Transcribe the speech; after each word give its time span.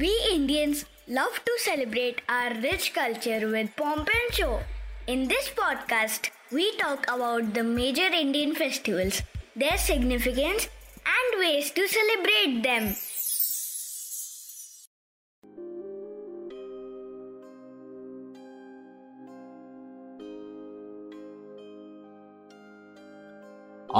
We 0.00 0.10
Indians 0.30 0.84
love 1.08 1.36
to 1.46 1.52
celebrate 1.58 2.20
our 2.28 2.52
rich 2.60 2.92
culture 2.92 3.48
with 3.50 3.74
pomp 3.76 4.10
and 4.14 4.34
show. 4.34 4.58
In 5.08 5.26
this 5.26 5.48
podcast, 5.48 6.28
we 6.52 6.76
talk 6.76 7.06
about 7.08 7.54
the 7.54 7.62
major 7.62 8.08
Indian 8.12 8.54
festivals, 8.54 9.22
their 9.54 9.78
significance, 9.78 10.68
and 11.14 11.40
ways 11.40 11.70
to 11.70 11.88
celebrate 11.88 12.62
them. 12.62 12.92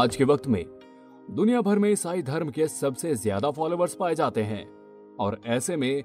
आज 0.05 0.17
के 0.17 0.25
वक्त 0.25 0.47
में 0.47 0.65
दुनिया 1.37 1.61
भर 1.61 1.79
में 1.79 1.91
ईसाई 1.91 2.23
धर्म 2.23 2.51
के 2.51 2.69
सबसे 2.69 3.15
ज़्यादा 3.15 3.51
फॉलोअर्स 3.51 3.95
पाए 4.01 4.15
जाते 4.15 4.43
हैं 4.43 4.76
और 5.21 5.41
ऐसे 5.47 5.77
में 5.77 6.05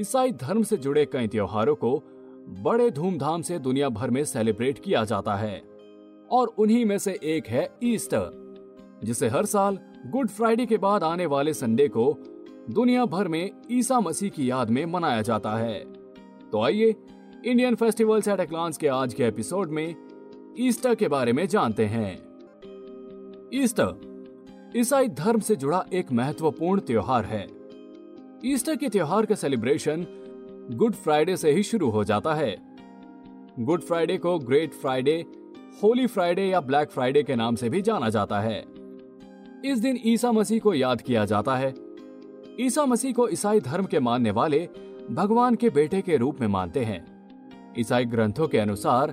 ईसाई 0.00 0.32
धर्म 0.32 0.62
से 0.62 0.76
जुड़े 0.76 1.06
कई 1.06 1.28
त्योहारों 1.28 1.74
को 1.74 2.02
बड़े 2.48 2.90
धूमधाम 2.90 3.42
से 3.42 3.58
दुनिया 3.58 3.88
भर 3.88 4.10
में 4.10 4.24
सेलिब्रेट 4.24 4.78
किया 4.78 5.04
जाता 5.04 5.34
है। 5.34 5.62
और 6.30 6.48
उन्हीं 6.48 6.84
में 6.86 6.98
से 6.98 7.18
एक 7.22 7.46
है 7.46 7.70
ईस्टर, 7.84 8.30
जिसे 9.04 9.28
हर 9.28 9.46
साल 9.46 9.78
गुड 10.06 10.28
फ्राइडे 10.28 10.66
के 10.66 10.76
बाद 10.76 11.04
आने 11.04 11.26
वाले 11.26 11.54
संडे 11.54 11.88
को 11.88 12.18
दुनिया 12.70 13.04
भर 13.04 13.28
में 13.28 13.50
ईसा 13.70 14.00
मसीह 14.00 14.30
की 14.30 14.50
याद 14.50 14.70
में 14.70 14.86
मनाया 14.86 15.22
जाता 15.22 15.56
है। 15.56 15.78
तो 16.52 16.62
आइए 16.62 16.94
इंडियन 17.44 17.74
फेस्टिवल्स 17.74 18.28
एट 18.28 18.40
एक्लांस 18.40 18.76
के 18.76 18.88
आज 18.88 19.14
के 19.14 19.24
एपिसोड 19.24 19.70
में 19.70 19.94
ईस्टर 20.58 20.94
के 20.94 21.08
बारे 21.08 21.32
में 21.32 21.48
जानते 21.48 21.84
हैं। 21.86 22.12
ईस्टर, 23.54 24.10
ईसाई 24.76 25.08
धर्म 25.08 25.40
से 25.40 25.56
जुड़ा 25.56 25.86
एक 25.92 26.12
महत्वपूर्ण 26.12 26.80
त्योहार 26.80 27.24
है। 27.24 27.59
ईस्टर 28.44 28.76
के 28.76 28.88
त्योहार 28.88 29.26
का 29.26 29.34
सेलिब्रेशन 29.34 30.06
गुड 30.70 30.94
फ्राइडे 30.94 31.36
से 31.36 31.50
ही 31.50 31.62
शुरू 31.62 31.90
हो 31.90 32.04
जाता 32.04 32.34
है। 32.34 32.56
गुड 33.58 33.80
फ्राइडे 33.80 34.16
को 34.16 34.38
ग्रेट 34.38 34.72
फ्राइडे, 34.72 35.24
होली 35.82 36.06
फ्राइडे 36.06 36.44
या 36.44 36.60
ब्लैक 36.60 36.90
फ्राइडे 36.90 37.22
के 37.22 37.36
नाम 37.36 37.56
से 37.56 37.68
भी 37.68 37.82
जाना 37.82 38.08
जाता 38.08 38.40
है। 38.40 38.64
इस 39.64 39.78
दिन 39.78 39.98
ईसा 40.06 40.32
मसीह 40.32 40.60
को 40.60 40.74
याद 40.74 41.00
किया 41.00 41.24
जाता 41.24 41.56
है। 41.56 41.74
ईसा 42.60 42.86
मसीह 42.86 43.12
को 43.12 43.28
ईसाई 43.28 43.60
धर्म 43.60 43.84
के 43.84 44.00
मानने 44.00 44.30
वाले 44.30 44.68
भगवान 45.10 45.54
के 45.54 45.70
बेटे 45.70 46.00
के 46.00 46.16
रूप 46.16 46.40
में 46.40 46.48
मानते 46.48 46.84
हैं। 46.84 47.04
ईसाई 47.78 48.04
ग्रंथों 48.04 48.48
के 48.48 48.58
अनुसार 48.58 49.12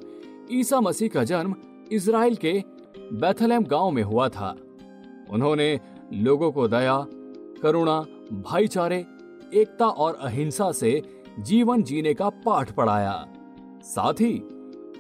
ईसा 0.52 0.82
मसीह 0.82 1.10
का 1.10 1.24
जन्म 1.24 1.56
इसराइल 1.92 2.36
के 2.36 2.64
बेथलेम 2.98 3.64
गाँव 3.64 3.92
में 3.92 4.04
हुआ 4.04 4.30
था। 4.30 4.56
उन्होंने 5.30 5.80
लोगों 6.14 6.52
को 6.52 6.68
दया, 6.68 7.06
करुणा, 7.62 8.00
भाईचारे 8.32 9.06
एकता 9.54 9.88
और 9.88 10.20
अहिंसा 10.22 10.72
से 10.72 11.02
जीवन 11.40 11.84
जीने 11.84 12.14
का 12.14 12.30
पाठ 12.30 12.72
पढ़ाया। 12.72 13.28
साथ 13.82 14.14
ही, 14.14 14.40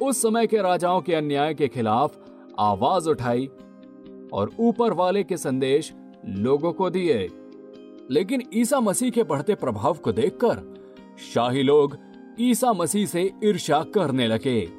उस 0.02 0.22
समय 0.22 0.48
के 0.48 0.58
राजाओं 0.58 1.02
के 1.02 1.16
अन्याय 1.16 1.54
के 1.54 1.68
खिलाफ 1.68 2.18
आवाज़ 2.60 3.10
उठाई 3.10 3.50
और 4.34 4.52
ऊपर 4.60 4.94
वाले 4.94 5.24
के 5.24 5.38
संदेश 5.38 5.94
लोगों 6.26 6.74
को 6.74 6.90
दिए। 6.90 7.30
लेकिन 8.12 8.44
ईसा 8.54 8.80
मसीह 8.80 9.10
के 9.10 9.24
बढ़ते 9.24 9.56
प्रभाव 9.56 9.94
को 9.94 10.12
देखकर 10.12 10.74
शाही 11.34 11.64
लोग 11.64 11.98
ईसा 12.40 12.74
मसीह 12.74 13.06
से 13.06 13.34
ईर्ष्या 13.44 13.84
करने 13.84 14.28
लगे 14.28 14.70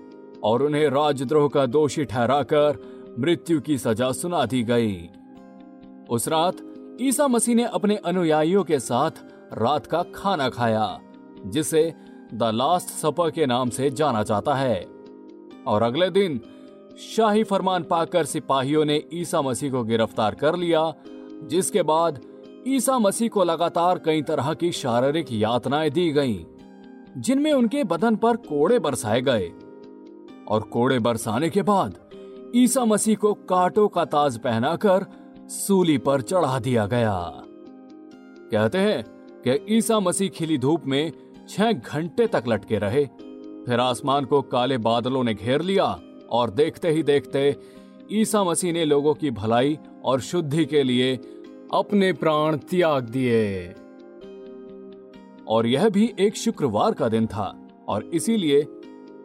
और 0.42 0.62
उन्हें 0.62 0.88
राजद्रोह 0.88 1.48
का 1.48 1.66
दोषी 1.66 2.04
ठहराकर 2.04 2.78
मृत्यु 3.18 3.60
की 3.60 3.78
सजा 3.78 4.12
सुना 4.12 4.46
दी 4.46 4.62
गई। 4.62 5.08
उस 6.10 6.28
रात 6.28 6.56
ईसा 7.00 7.28
मसीह 7.28 7.54
ने 7.54 7.64
अपने 7.64 7.96
अनुयायियों 7.96 8.64
के 8.64 8.78
साथ 8.78 9.10
रात 9.52 9.86
का 9.86 10.02
खाना 10.14 10.48
खाया 10.48 11.00
जिसे 11.46 11.94
द 12.34 12.50
लास्ट 12.54 12.88
सपर 12.88 13.30
के 13.30 13.46
नाम 13.46 13.70
से 13.70 13.90
जाना 13.90 14.22
जाता 14.22 14.54
है। 14.54 14.86
और 15.66 15.82
अगले 15.82 16.10
दिन 16.10 16.40
शाही 17.16 17.44
फरमान 17.44 17.82
पाकर 17.82 18.24
सिपाहियों 18.24 18.84
ने 18.84 19.02
ईसा 19.14 19.42
मसीह 19.42 19.70
को 19.70 19.82
गिरफ़्तार 19.84 20.34
कर 20.34 20.56
लिया 20.56 20.92
जिसके 21.42 21.82
बाद 21.82 22.20
ईसा 22.66 22.98
मसीह 22.98 23.28
को 23.28 23.44
लगातार 23.44 23.98
कई 23.98 24.22
तरह 24.22 24.54
की 24.54 24.72
शारीरिक 24.72 25.26
यातनाएँ 25.32 25.90
दी 25.90 26.10
गईं, 26.10 26.44
जिनमें 27.16 27.52
उनके 27.52 27.84
बदन 27.84 28.16
पर 28.16 28.36
कोड़े 28.36 28.78
बरसाए 28.78 29.20
गए। 29.20 29.52
और 30.48 30.62
कोड़े 30.62 30.98
बरसाने 30.98 31.50
के 31.50 31.62
बाद 31.62 31.98
ईसा 32.56 32.84
मसीह 32.84 33.16
को 33.16 33.34
कांटों 33.34 33.88
का 33.88 34.04
ताज 34.04 34.38
पहनाकर 34.38 35.06
सूली 35.48 35.98
पर 35.98 36.20
चढ़ा 36.20 36.58
दिया 36.58 36.86
गया। 36.86 37.14
कहते 38.52 38.78
हैं 38.78 39.17
कि 39.46 39.76
ईसा 39.76 40.00
मसीह 40.00 40.28
खिली 40.28 40.58
धूप 40.58 40.86
में 40.86 41.12
छह 41.48 41.72
घंटे 41.72 42.26
तक 42.26 42.44
लटके 42.48 42.78
रहे। 42.78 43.04
फिर 43.66 43.80
आसमान 43.80 44.24
को 44.24 44.42
काले 44.42 44.78
बादलों 44.78 45.24
ने 45.24 45.34
घेर 45.34 45.62
लिया 45.62 46.00
और 46.30 46.50
देखते 46.50 46.90
ही 46.90 47.02
देखते 47.02 47.56
ईसा 48.12 48.44
मसीह 48.44 48.72
ने 48.72 48.84
लोगों 48.84 49.14
की 49.14 49.30
भलाई 49.30 49.78
और 50.04 50.20
शुद्धि 50.20 50.64
के 50.64 50.82
लिए 50.82 51.16
अपने 51.74 52.12
प्राण 52.12 52.56
त्याग 52.56 53.04
दिए। 53.04 53.74
और 55.48 55.66
यह 55.66 55.88
भी 55.88 56.14
एक 56.20 56.36
शुक्रवार 56.36 56.94
का 56.94 57.08
दिन 57.08 57.26
था 57.26 57.68
और 57.88 58.04
इसीलिए 58.04 58.62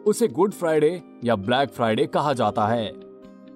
उसे 0.06 0.28
गुड 0.28 0.52
फ्राइडे 0.52 1.02
या 1.24 1.36
ब्लैक 1.36 1.70
फ्राइडे 1.70 2.06
कहा 2.06 2.32
जाता 2.32 2.66
है। 2.66 2.92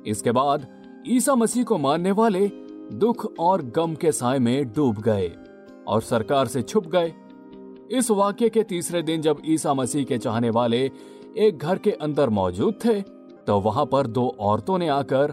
इसके 0.07 0.33
बाद 0.33 0.67
ईसा 1.09 1.35
मसीह 1.35 1.65
को 1.65 1.79
मानने 1.79 2.11
वाले 2.11 2.49
दुख 2.93 3.33
और 3.39 3.63
गम 3.63 3.95
के 3.95 4.13
साय 4.13 4.39
में 4.39 4.73
डूब 4.73 4.99
गए। 4.99 5.33
और 5.89 6.03
सरकार 6.03 6.47
से 6.47 6.63
छुप 6.63 6.87
गए। 6.87 7.13
इस 7.91 8.11
वाक्य 8.11 8.49
के 8.49 8.63
तीसरे 8.65 9.03
दिन 9.03 9.23
जब 9.23 9.43
ईसा 9.47 9.75
मसीह 9.75 10.05
के 10.05 10.19
चाहने 10.19 10.51
वाले 10.51 10.85
एक 11.39 11.59
घर 11.59 11.79
के 11.79 11.91
अंदर 11.93 12.29
मौजूद 12.31 12.79
थे 12.85 13.01
तो 13.47 13.59
वहाँ 13.61 13.85
पर 13.87 14.07
दो 14.09 14.27
औरतों 14.41 14.79
ने 14.79 14.89
आकर 14.91 15.33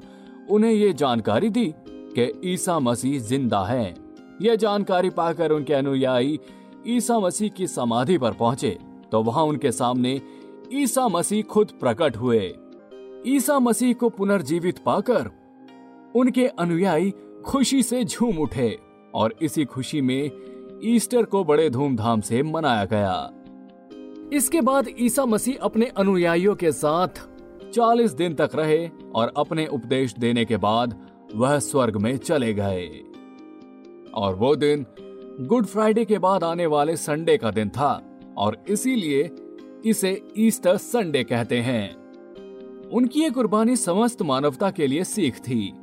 उन्हें 0.49 0.71
ये 0.71 0.91
जानकारी 0.93 1.49
दी 1.49 1.73
कि 1.87 2.31
ईसा 2.45 2.77
मसीह 2.79 3.19
ज़िंदा 3.21 3.63
हैं। 3.63 3.95
यह 4.41 4.55
जानकारी 4.55 5.09
पाकर 5.11 5.51
उनके 5.51 5.73
अनुयायी 5.73 6.39
ईसा 6.87 7.19
मसीह 7.19 7.49
की 7.49 7.67
समाधि 7.67 8.17
पर 8.17 8.33
पहुँचे 8.33 8.77
तो 9.11 9.21
वहाँ 9.23 9.43
उनके 9.43 9.71
सामने 9.71 10.19
ईसा 10.73 11.07
मसीह 11.07 11.43
खुद 11.43 11.71
प्रकट 11.79 12.17
हुए। 12.17 12.41
ईसा 13.27 13.59
मसीह 13.59 13.93
को 13.93 14.09
पुनर्जीवित 14.09 14.79
पाकर 14.79 15.29
उनके 16.15 16.47
अनुयायी 16.59 17.13
खुशी 17.45 17.81
से 17.83 18.03
झूम 18.03 18.37
उठे। 18.37 18.69
और 19.15 19.35
इसी 19.41 19.65
खुशी 19.65 20.01
में 20.01 20.31
ईस्टर 20.83 21.23
को 21.23 21.43
बड़े 21.43 21.69
धूमधाम 21.69 22.21
से 22.21 22.43
मनाया 22.43 22.85
गया। 22.85 23.31
इसके 24.33 24.61
बाद 24.61 24.87
ईसा 24.99 25.25
मसीह 25.25 25.55
अपने 25.61 25.85
अनुयायियों 25.85 26.55
के 26.55 26.71
साथ 26.71 27.07
40 27.73 28.13
दिन 28.13 28.33
तक 28.33 28.49
रहे 28.55 28.89
और 29.15 29.33
अपने 29.37 29.67
उपदेश 29.67 30.13
देने 30.13 30.45
के 30.45 30.57
बाद 30.57 31.07
वह 31.35 31.59
स्वर्ग 31.59 31.95
में 31.95 32.17
चले 32.17 32.53
गए। 32.53 33.03
और 34.13 34.35
वो 34.35 34.55
दिन 34.55 34.85
गुड 35.41 35.65
फ्राइडे 35.65 36.05
के 36.05 36.17
बाद 36.17 36.43
आने 36.43 36.65
वाले 36.65 36.97
संडे 36.97 37.37
का 37.37 37.51
दिन 37.51 37.69
था 37.69 38.19
और 38.37 38.63
इसीलिए 38.69 39.31
इसे 39.85 40.21
ईस्टर 40.37 40.77
संडे 40.77 41.23
कहते 41.23 41.57
हैं। 41.57 41.95
उनकी 42.89 43.21
ये 43.21 43.29
कुर्बानी 43.29 43.75
समस्त 43.75 44.21
मानवता 44.21 44.71
के 44.71 44.87
लिए 44.87 45.03
सीख 45.03 45.37
थी। 45.39 45.73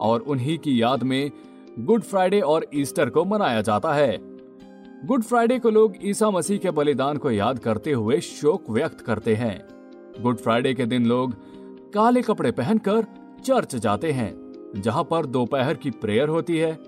और 0.00 0.20
उन्हीं 0.20 0.58
की 0.58 0.82
याद 0.82 1.02
में 1.02 1.30
गुड 1.78 2.02
फ्राइडे 2.02 2.40
और 2.40 2.66
ईस्टर 2.74 3.10
को 3.10 3.24
मनाया 3.24 3.60
जाता 3.60 3.92
है। 3.92 4.18
गुड 5.06 5.22
फ्राइडे 5.22 5.58
को 5.58 5.70
लोग 5.70 5.94
ईसा 6.04 6.30
मसीह 6.30 6.58
के 6.58 6.70
बलिदान 6.70 7.16
को 7.16 7.30
याद 7.30 7.58
करते 7.58 7.92
हुए 7.92 8.20
शोक 8.20 8.70
व्यक्त 8.70 9.00
करते 9.00 9.34
हैं। 9.34 9.68
गुड 10.20 10.36
फ्राइडे 10.36 10.74
के 10.74 10.86
दिन 10.86 11.06
लोग 11.06 11.34
काले 11.92 12.22
कपड़े 12.22 12.50
पहनकर 12.50 13.06
चर्च 13.44 13.76
जाते 13.76 14.12
हैं, 14.12 14.34
जहाँ 14.76 15.04
पर 15.04 15.26
दोपहर 15.26 15.74
की 15.74 15.90
प्रेयर 15.90 16.28
होती 16.28 16.58
है। 16.58 16.78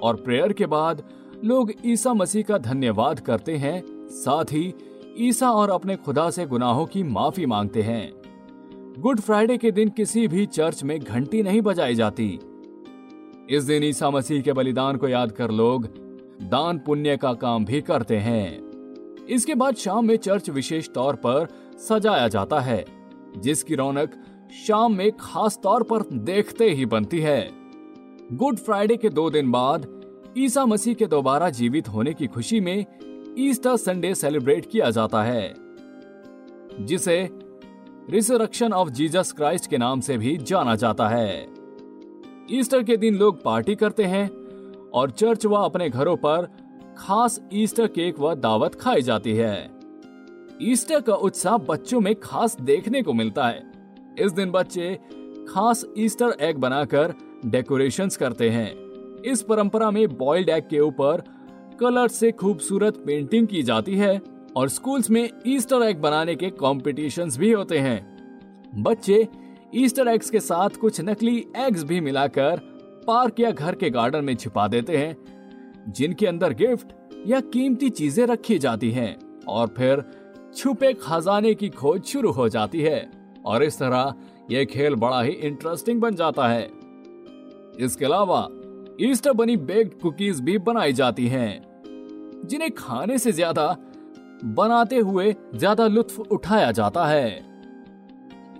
और 0.00 0.16
प्रेयर 0.16 0.52
के 0.52 0.66
बाद 0.66 1.02
लोग 1.44 1.72
ईसा 1.86 2.14
मसीह 2.14 2.42
का 2.42 2.58
धन्यवाद 2.58 3.20
करते 3.20 3.56
हैं, 3.56 3.82
साथ 4.08 4.44
ही 4.44 4.74
ईसा 5.18 5.50
और 5.50 5.70
अपने 5.70 5.96
खुदा 5.96 6.30
से 6.30 6.46
गुनाहों 6.46 6.86
की 6.86 7.02
माफ़ी 7.02 7.46
मांगते 7.46 7.82
हैं। 7.82 8.12
गुड 8.98 9.20
फ्राइडे 9.20 9.58
के 9.58 9.70
दिन 9.70 9.88
किसी 9.88 10.28
भी 10.28 10.46
चर्च 10.46 10.84
में 10.84 11.00
घंटी 11.00 11.42
नहीं 11.42 11.60
बजाई 11.60 11.94
जाती। 11.94 12.40
इस 13.50 13.64
दिन 13.64 13.84
ईसा 13.84 14.10
मसीह 14.10 14.42
के 14.42 14.52
बलिदान 14.52 14.96
को 14.96 15.08
याद 15.08 15.32
कर 15.32 15.50
लोग 15.50 15.86
दान 16.42 16.78
पुण्य 16.78 17.16
का 17.16 17.32
काम 17.34 17.64
भी 17.64 17.80
करते 17.80 18.16
हैं। 18.16 19.26
इसके 19.26 19.54
बाद 19.54 19.76
शाम 19.76 20.06
में 20.06 20.16
चर्च 20.16 20.50
विशेष 20.50 20.88
तौर 20.88 21.16
पर 21.16 21.46
सजाया 21.78 22.28
जाता 22.28 22.60
है, 22.60 22.84
जिसकी 23.36 23.74
रौनक 23.74 24.14
शाम 24.66 24.94
में 24.94 25.10
खास 25.12 25.58
तौर 25.62 25.82
पर 25.82 26.02
देखते 26.12 26.70
ही 26.70 26.86
बनती 26.86 27.20
है। 27.20 27.50
गुड 28.32 28.58
फ्राइडे 28.58 28.96
के 28.96 29.08
दो 29.08 29.28
दिन 29.30 29.50
बाद 29.50 29.86
ईसा 30.38 30.66
मसीह 30.66 30.94
के 30.94 31.06
दोबारा 31.06 31.50
जीवित 31.50 31.88
होने 31.88 32.14
की 32.14 32.26
खुशी 32.26 32.60
में 32.60 32.84
ईस्टर 33.38 33.76
संडे 33.76 34.14
सेलिब्रेट 34.14 34.70
किया 34.70 34.90
जाता 34.90 35.22
है, 35.22 35.54
जिसे 36.80 37.28
रिसरक्शन 38.10 38.72
ऑफ़ 38.72 38.90
जीसस 38.90 39.32
क्राइस्ट 39.32 39.70
के 39.70 39.78
नाम 39.78 40.00
से 40.00 40.16
भी 40.18 40.36
जाना 40.36 40.76
जाता 40.76 41.08
है। 41.08 41.51
ईस्टर 42.50 42.82
के 42.82 42.96
दिन 42.96 43.14
लोग 43.14 43.42
पार्टी 43.42 43.74
करते 43.74 44.04
हैं 44.04 44.28
और 44.90 45.10
चर्च 45.10 45.46
व 45.46 45.54
अपने 45.54 45.88
घरों 45.90 46.16
पर 46.16 46.48
खास 46.98 47.40
ईस्टर 47.52 47.86
केक 47.86 48.18
व 48.18 48.34
दावत 48.34 48.74
खाई 48.74 49.02
जाती 49.02 49.32
है। 49.32 49.70
ईस्टर 50.62 51.00
का 51.00 51.14
उत्साह 51.14 51.56
बच्चों 51.56 52.00
में 52.00 52.14
खास 52.14 52.56
देखने 52.60 53.02
को 53.02 53.12
मिलता 53.12 53.46
है। 53.46 53.72
इस 54.18 54.32
दिन 54.32 54.50
बच्चे 54.50 54.94
खास 55.48 55.84
ईस्टर 55.98 56.36
एग 56.40 56.56
बनाकर 56.56 57.14
डेकोरेशंस 57.46 58.16
करते 58.16 58.50
हैं। 58.50 58.70
इस 59.22 59.42
परंपरा 59.42 59.90
में 59.90 60.16
बॉइल्ड 60.18 60.48
एग 60.48 60.68
के 60.70 60.80
ऊपर 60.80 61.22
कलर 61.80 62.08
से 62.08 62.30
खूबसूरत 62.32 62.96
पेंटिंग 62.96 63.46
की 63.46 63.62
जाती 63.62 63.96
है 63.96 64.20
और 64.56 64.68
स्कूल्स 64.68 65.10
में 65.10 65.28
ईस्टर 65.46 65.82
एग 65.82 66.00
बनाने 66.00 66.34
के 66.34 66.50
कॉम्पिटिशन्स 66.50 67.38
भी 67.38 67.52
होते 67.52 67.78
हैं। 67.78 68.00
बच्चे 68.74 69.28
ईस्टर 69.74 70.08
एग्स 70.08 70.30
के 70.30 70.40
साथ 70.40 70.76
कुछ 70.80 71.00
नकली 71.00 71.36
एग्स 71.56 71.82
भी 71.82 72.00
मिलाकर 72.00 72.60
पार्क 73.06 73.40
या 73.40 73.50
घर 73.50 73.74
के 73.74 73.90
गार्डन 73.90 74.24
में 74.24 74.34
छिपा 74.36 74.66
देते 74.68 74.96
हैं, 74.96 75.16
जिनके 75.88 76.26
अंदर 76.26 76.52
गिफ्ट 76.54 76.92
या 77.26 77.40
कीमती 77.42 77.88
चीज़ें 77.90 78.26
रखी 78.26 78.58
जाती 78.58 78.90
हैं, 78.90 79.16
और 79.48 79.68
फिर 79.68 80.04
छुपे 80.56 80.92
खजाने 80.94 81.54
की 81.54 81.68
खोज 81.70 82.02
शुरू 82.02 82.30
हो 82.30 82.48
जाती 82.48 82.80
है, 82.80 83.10
और 83.44 83.62
इस 83.62 83.78
तरह 83.78 84.14
यह 84.50 84.64
खेल 84.64 84.94
बड़ा 84.94 85.20
ही 85.22 85.32
इंटरेस्टिंग 85.32 86.00
बन 86.00 86.14
जाता 86.14 86.48
है। 86.48 86.68
इसके 87.80 88.04
अलावा 88.04 88.46
ईस्टर 89.00 89.32
बनी 89.32 89.56
बेक्ड 89.58 90.00
कुकीज 90.00 90.40
भी 90.40 90.58
बनाई 90.60 90.92
जाती 90.92 91.26
हैं, 91.28 91.62
जिन्हें 92.44 92.70
खाने 92.70 93.18
से 93.18 93.32
ज़्यादा 93.32 93.66
बनाते 94.46 94.98
हुए 94.98 95.34
ज़्यादा 95.54 95.86
लुत्फ 95.86 96.18
उठाया 96.20 96.70
जाता 96.72 97.06
है। 97.06 97.51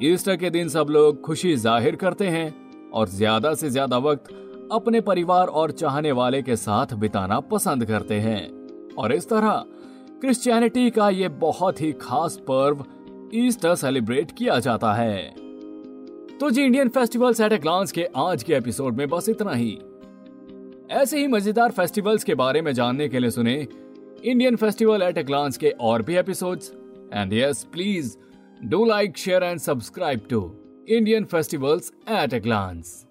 ईस्टर 0.05 0.37
के 0.37 0.49
दिन 0.51 0.69
सब 0.69 0.87
लोग 0.91 1.21
खुशी 1.21 1.55
ज़ाहिर 1.57 1.97
करते 1.97 2.27
हैं 2.27 2.91
और 2.91 3.09
ज़्यादा 3.09 3.53
से 3.55 3.69
ज़्यादा 3.71 3.99
वक्त 3.99 4.31
अपने 4.73 5.01
परिवार 5.01 5.47
और 5.49 5.71
चाहने 5.73 6.13
वाले 6.13 6.41
के 6.43 6.57
साथ 6.57 6.95
बिताना 6.95 7.39
पसंद 7.51 7.85
करते 7.85 8.15
हैं। 8.21 8.95
और 8.95 9.13
इस 9.13 9.29
तरह 9.29 9.65
क्रिश्चियनिटी 10.21 10.91
का 10.91 11.09
ये 11.11 11.29
बहुत 11.45 11.81
ही 11.81 11.93
खास 12.01 12.37
पर्व 12.49 12.85
ईस्टर 13.35 13.75
सेलिब्रेट 13.75 14.31
किया 14.31 14.59
जाता 14.59 14.93
है। 14.93 15.23
तो 16.41 16.51
जी, 16.51 16.63
Indian 16.63 16.89
festivals 16.89 17.41
at 17.41 17.53
a 17.53 17.59
glance 17.59 17.93
के 17.93 18.09
आज 18.17 18.43
के 18.43 18.55
एपिसोड 18.55 18.97
में 18.97 19.09
बस 19.09 19.29
इतना 19.29 19.53
ही। 19.53 19.79
ऐसे 20.93 21.19
ही 21.19 21.27
मज़ेदार 21.27 21.71
फेस्टिवल्स 21.71 22.25
के 22.25 22.35
बारे 22.35 22.63
में 22.63 22.73
जानने 22.75 23.09
के 23.09 23.19
लिए 23.19 23.31
सुने 23.31 23.55
Indian 24.25 24.57
festival 24.57 25.03
at 25.03 25.19
a 25.19 25.23
glance 25.23 25.57
के 25.57 25.71
और 25.71 26.03
भी 26.03 26.17
episodes. 26.17 26.73
And 27.13 27.33
yes, 27.33 27.65
please 27.73 28.17
Do 28.69 28.87
like, 28.87 29.17
share, 29.17 29.43
and 29.43 29.61
subscribe 29.61 30.29
to 30.29 30.57
Indian 30.87 31.27
Festivals 31.27 31.91
at 32.07 32.33
a 32.33 32.39
Glance. 32.39 33.07